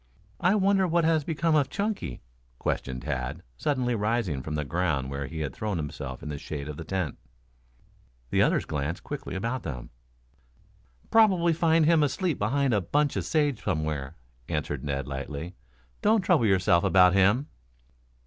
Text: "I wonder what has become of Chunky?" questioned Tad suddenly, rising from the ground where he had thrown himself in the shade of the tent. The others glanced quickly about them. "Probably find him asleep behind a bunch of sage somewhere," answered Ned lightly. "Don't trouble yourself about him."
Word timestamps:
"I 0.39 0.55
wonder 0.55 0.87
what 0.87 1.03
has 1.05 1.23
become 1.23 1.53
of 1.53 1.69
Chunky?" 1.69 2.23
questioned 2.57 3.03
Tad 3.03 3.43
suddenly, 3.55 3.93
rising 3.93 4.41
from 4.41 4.55
the 4.55 4.65
ground 4.65 5.11
where 5.11 5.27
he 5.27 5.41
had 5.41 5.53
thrown 5.53 5.77
himself 5.77 6.23
in 6.23 6.29
the 6.29 6.39
shade 6.39 6.67
of 6.67 6.77
the 6.77 6.83
tent. 6.83 7.19
The 8.31 8.41
others 8.41 8.65
glanced 8.65 9.03
quickly 9.03 9.35
about 9.35 9.61
them. 9.61 9.91
"Probably 11.11 11.53
find 11.53 11.85
him 11.85 12.01
asleep 12.01 12.39
behind 12.39 12.73
a 12.73 12.81
bunch 12.81 13.15
of 13.15 13.25
sage 13.25 13.63
somewhere," 13.63 14.15
answered 14.49 14.83
Ned 14.83 15.07
lightly. 15.07 15.53
"Don't 16.01 16.21
trouble 16.21 16.47
yourself 16.47 16.83
about 16.83 17.13
him." 17.13 17.47